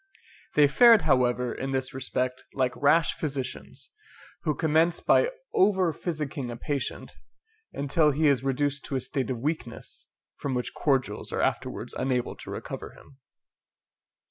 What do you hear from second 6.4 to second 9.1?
a patient, until he is reduced to a